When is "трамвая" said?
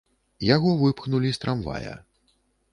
1.45-1.93